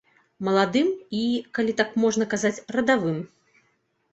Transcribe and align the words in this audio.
Маладым 0.45 0.87
і, 1.17 1.19
калі 1.57 1.75
так 1.81 1.93
можна 2.05 2.27
казаць, 2.33 2.55
радавым. 2.77 3.17